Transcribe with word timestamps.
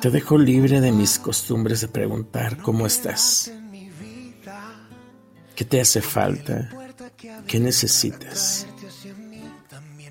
Te 0.00 0.10
dejo 0.10 0.38
libre 0.38 0.80
de 0.80 0.92
mis 0.92 1.18
costumbres 1.18 1.80
de 1.80 1.88
preguntar 1.88 2.58
cómo 2.58 2.86
estás, 2.86 3.50
qué 5.54 5.64
te 5.64 5.80
hace 5.80 6.02
falta, 6.02 6.70
qué 7.46 7.58
necesitas, 7.58 8.66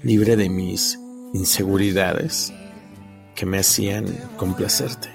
libre 0.01 0.36
de 0.36 0.49
mis 0.49 0.97
inseguridades 1.33 2.51
que 3.36 3.46
me 3.46 3.60
hacían 3.60 4.08
complacerte, 4.38 5.10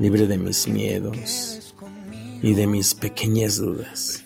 libre 0.00 0.26
de 0.26 0.38
mis 0.38 0.66
miedos 0.66 1.74
y 2.42 2.54
de 2.54 2.66
mis 2.66 2.94
pequeñas 2.94 3.58
dudas, 3.58 4.24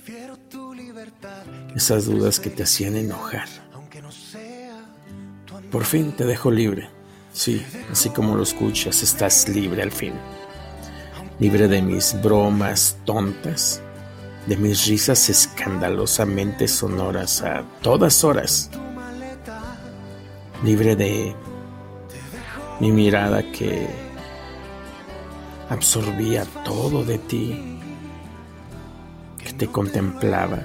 esas 1.77 2.07
dudas 2.07 2.41
que 2.41 2.51
te 2.51 2.63
hacían 2.63 2.97
enojar. 2.97 3.49
Por 5.71 5.85
fin 5.85 6.13
te 6.13 6.25
dejo 6.25 6.51
libre. 6.51 7.00
Sí, 7.41 7.65
así 7.91 8.11
como 8.11 8.37
lo 8.37 8.43
escuchas, 8.43 9.03
estás 9.03 9.49
libre 9.49 9.83
al 9.83 9.91
fin. 9.91 10.13
Libre 11.39 11.69
de 11.69 11.81
mis 11.81 12.15
bromas 12.21 12.99
tontas, 13.07 13.81
de 14.47 14.59
mis 14.59 14.87
risas 14.87 15.31
escandalosamente 15.31 16.69
sonoras 16.69 17.41
a 17.41 17.65
todas 17.81 18.25
horas. 18.25 18.71
Libre 20.63 20.95
de 20.97 21.35
mi 22.79 22.93
mirada 22.93 23.43
que 23.51 23.89
absorbía 25.71 26.45
todo 26.63 27.07
de 27.07 27.17
ti, 27.17 27.81
que 29.43 29.55
te 29.55 29.67
contemplaba. 29.67 30.59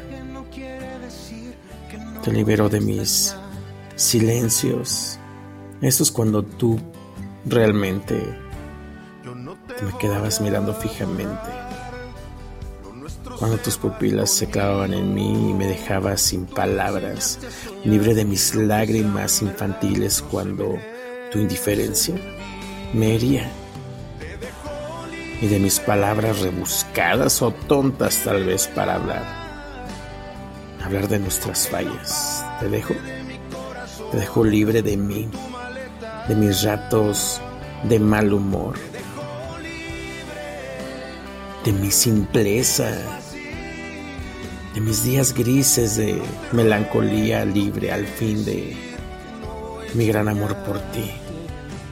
Te 2.22 2.34
libero 2.34 2.68
de 2.68 2.82
mis 2.82 3.34
silencios 3.96 5.20
eso 5.82 6.04
es 6.04 6.12
cuando 6.12 6.44
tú 6.44 6.80
realmente 7.46 8.16
te 9.78 9.84
me 9.84 9.98
quedabas 9.98 10.40
mirando 10.42 10.74
fijamente. 10.74 11.52
Cuando 13.38 13.58
tus 13.58 13.78
pupilas 13.78 14.32
se 14.32 14.48
clavaban 14.48 14.94
en 14.94 15.14
mí 15.14 15.50
y 15.50 15.54
me 15.54 15.68
dejabas 15.68 16.22
sin 16.22 16.46
palabras, 16.46 17.40
libre 17.84 18.14
de 18.14 18.24
mis 18.24 18.56
lágrimas 18.56 19.42
infantiles 19.42 20.22
cuando 20.22 20.78
tu 21.32 21.40
indiferencia 21.40 22.16
me 22.94 23.16
hería. 23.16 23.52
Y 25.42 25.48
de 25.48 25.60
mis 25.60 25.80
palabras 25.80 26.40
rebuscadas 26.40 27.42
o 27.42 27.52
tontas 27.52 28.24
tal 28.24 28.46
vez 28.46 28.68
para 28.68 28.96
hablar. 28.96 29.26
Hablar 30.82 31.10
de 31.10 31.20
nuestras 31.20 31.68
fallas. 31.68 32.46
Te 32.62 32.70
dejo. 32.70 32.94
Te 34.12 34.18
dejo 34.18 34.46
libre 34.46 34.82
de 34.82 34.96
mí 34.96 35.30
de 36.28 36.36
mis 36.36 36.64
ratos 36.64 37.42
de 37.84 38.00
mal 38.00 38.34
humor, 38.34 38.76
de 41.64 41.72
mi 41.72 41.92
simpleza, 41.92 42.92
de 44.74 44.82
mis 44.82 45.04
días 45.04 45.34
grises 45.34 45.98
de 45.98 46.22
melancolía 46.52 47.46
libre 47.46 47.92
al 47.92 48.08
fin 48.08 48.44
de 48.44 48.76
mi 49.94 50.08
gran 50.08 50.28
amor 50.28 50.56
por 50.58 50.80
ti. 50.92 51.12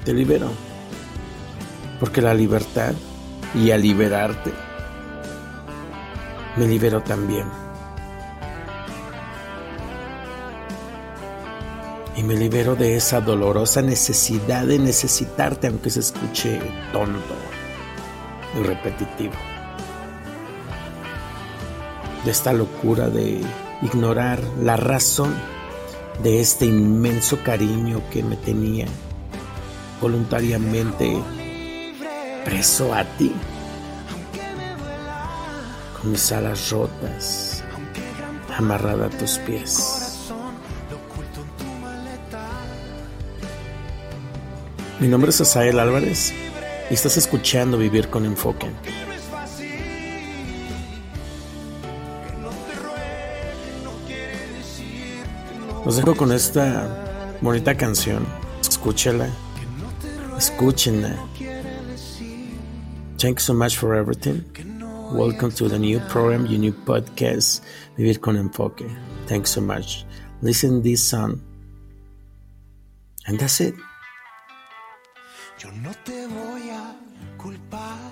Te 0.03 0.13
libero, 0.13 0.49
porque 1.99 2.21
la 2.21 2.33
libertad 2.33 2.93
y 3.53 3.71
al 3.71 3.81
liberarte, 3.81 4.51
me 6.57 6.67
libero 6.67 7.01
también. 7.01 7.45
Y 12.15 12.23
me 12.23 12.35
libero 12.35 12.75
de 12.75 12.95
esa 12.95 13.21
dolorosa 13.21 13.81
necesidad 13.81 14.65
de 14.65 14.79
necesitarte 14.79 15.67
aunque 15.67 15.89
se 15.89 16.01
escuche 16.01 16.59
tonto 16.91 17.35
y 18.57 18.63
repetitivo. 18.63 19.33
De 22.23 22.31
esta 22.31 22.53
locura 22.53 23.09
de 23.09 23.41
ignorar 23.81 24.41
la 24.61 24.77
razón 24.77 25.33
de 26.21 26.39
este 26.39 26.65
inmenso 26.65 27.43
cariño 27.43 28.01
que 28.11 28.23
me 28.23 28.37
tenía 28.37 28.85
voluntariamente 29.99 31.17
preso 32.45 32.93
a 32.93 33.03
ti, 33.03 33.33
con 35.99 36.11
mis 36.11 36.31
alas 36.31 36.69
rotas, 36.69 37.63
amarrada 38.57 39.07
a 39.07 39.09
tus 39.09 39.37
pies. 39.39 40.02
Mi 44.99 45.07
nombre 45.07 45.31
es 45.31 45.41
Asael 45.41 45.79
Álvarez 45.79 46.33
y 46.89 46.93
estás 46.93 47.17
escuchando 47.17 47.77
Vivir 47.77 48.09
con 48.09 48.25
Enfoque. 48.25 48.69
Los 55.85 55.97
dejo 55.97 56.15
con 56.15 56.31
esta 56.31 57.35
bonita 57.41 57.75
canción. 57.75 58.25
Escúchala. 58.61 59.29
Escúchenla. 60.37 61.17
Thank 63.17 63.39
you 63.39 63.43
so 63.43 63.53
much 63.53 63.77
for 63.77 63.95
everything. 63.95 64.43
Welcome 65.13 65.51
to 65.53 65.69
the 65.69 65.79
new 65.79 65.99
program, 66.09 66.43
new 66.43 66.73
podcast, 66.73 67.63
Vivir 67.97 68.19
con 68.19 68.37
Enfoque. 68.37 68.85
Thanks 69.27 69.51
so 69.51 69.61
much. 69.61 70.05
Listen 70.41 70.81
this 70.81 71.01
song. 71.01 71.41
And 73.27 73.39
that's 73.39 73.59
it. 73.61 73.75
Yo 75.59 75.71
no 75.71 75.91
te 76.03 76.27
voy 76.27 76.69
a 76.71 76.95
culpar 77.37 78.11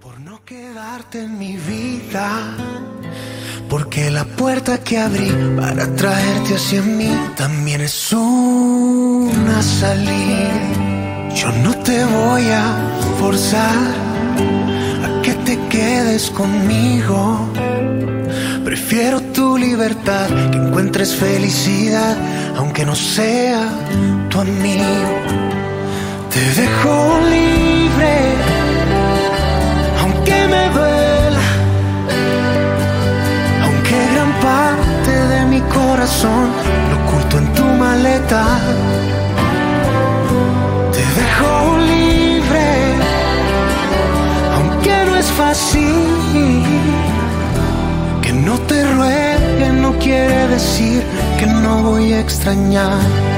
por 0.00 0.20
no 0.20 0.44
quedarte 0.44 1.22
en 1.22 1.38
mi 1.38 1.56
vida. 1.56 2.54
Porque 3.68 4.10
la 4.10 4.24
puerta 4.24 4.78
que 4.84 4.98
abrí 4.98 5.32
para 5.56 5.86
traerte 5.96 6.54
hacia 6.54 6.82
mí 6.82 7.10
también 7.36 7.80
es 7.80 8.12
una 8.12 9.62
salida. 9.62 11.32
Yo 11.34 11.50
no 11.64 11.74
te 11.78 12.04
voy 12.04 12.48
a 12.50 12.64
forzar 13.18 13.76
a 15.04 15.22
que 15.22 15.32
te 15.46 15.58
quedes 15.68 16.30
conmigo. 16.30 17.50
Prefiero 18.64 19.20
tu 19.32 19.56
libertad, 19.56 20.28
que 20.50 20.58
encuentres 20.58 21.14
felicidad, 21.14 22.16
aunque 22.56 22.84
no 22.84 22.94
sea 22.94 23.68
tu 24.28 24.40
amigo. 24.40 25.55
Te 26.36 26.60
dejo 26.60 27.18
libre, 27.30 28.14
aunque 30.02 30.36
me 30.52 30.68
duela, 30.76 31.46
aunque 33.64 33.96
gran 34.12 34.32
parte 34.42 35.12
de 35.32 35.46
mi 35.46 35.60
corazón 35.62 36.48
lo 36.90 36.96
oculto 37.04 37.38
en 37.38 37.54
tu 37.54 37.64
maleta. 37.64 38.44
Te 40.92 41.04
dejo 41.20 41.78
libre, 41.94 42.68
aunque 44.56 44.94
no 45.06 45.16
es 45.16 45.28
fácil. 45.40 46.62
Que 48.20 48.32
no 48.34 48.58
te 48.68 48.84
ruegue 48.92 49.72
no 49.72 49.98
quiere 49.98 50.48
decir 50.48 51.02
que 51.38 51.46
no 51.46 51.82
voy 51.82 52.12
a 52.12 52.20
extrañar. 52.20 53.35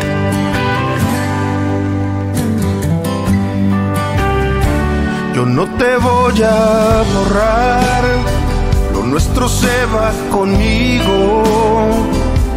Yo 5.39 5.47
no 5.47 5.69
te 5.77 5.97
voy 5.99 6.43
a 6.43 7.05
borrar, 7.15 8.03
lo 8.93 9.05
nuestro 9.05 9.49
se 9.49 9.87
va 9.87 10.11
conmigo. 10.33 11.45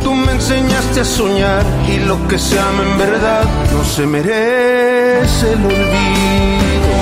Tú 0.02 0.16
me 0.16 0.32
enseñaste 0.32 1.02
a 1.02 1.06
soñar 1.06 1.64
y 1.88 2.00
lo 2.00 2.28
que 2.28 2.40
se 2.40 2.58
ama 2.60 2.82
en 2.82 2.98
verdad 2.98 3.44
no 3.72 3.84
se 3.86 4.08
merece 4.08 5.54
el 5.54 5.64
olvido. 5.64 6.94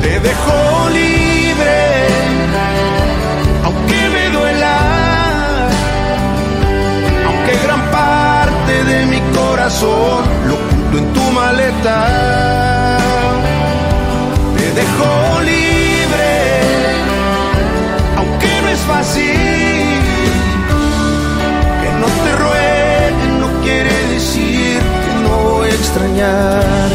Te 0.00 0.20
dejo 0.20 0.88
libre, 0.90 1.74
voy 25.98 26.89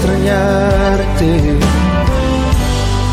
extrañarte. 0.00 1.30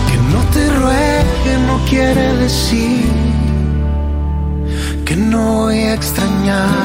Que 0.07 0.17
no 0.31 0.39
te 0.53 0.69
ruegue 0.69 1.53
no 1.67 1.79
quiere 1.89 2.37
decir 2.37 3.05
que 5.05 5.15
no 5.15 5.63
voy 5.63 5.79
a 5.79 5.93
extrañar. 5.93 6.76